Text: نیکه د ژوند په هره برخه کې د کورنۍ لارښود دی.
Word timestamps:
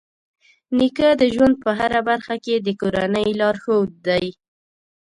نیکه 0.77 1.07
د 1.21 1.23
ژوند 1.33 1.55
په 1.63 1.69
هره 1.79 1.99
برخه 2.09 2.35
کې 2.45 2.55
د 2.59 2.67
کورنۍ 2.79 3.27
لارښود 3.39 3.89
دی. 4.07 4.25